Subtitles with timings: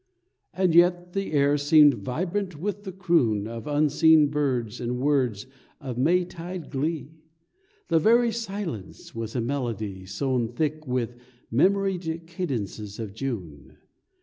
[0.55, 5.45] And yet the air seemed vibrant with the croon Of unseen birds and words
[5.79, 7.19] of May tide glee;
[7.87, 11.17] The very silence was a melody Sown thick with
[11.51, 13.77] memoried cadences of June.